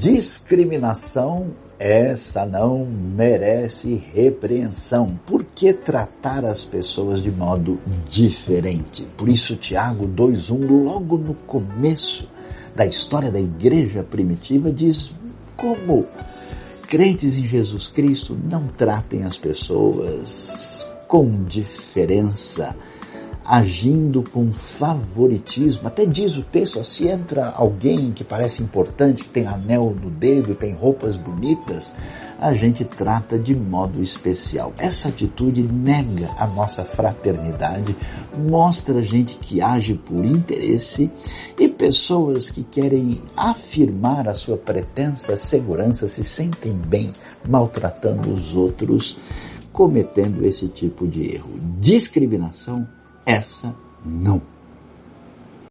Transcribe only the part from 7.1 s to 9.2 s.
de modo diferente?